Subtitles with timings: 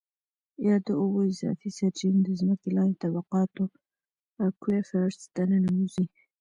[0.67, 3.63] یا د اوبو اضافي سرچېنې د ځمکې لاندې طبقاتو
[4.47, 6.05] Aquifers ته ننوځي.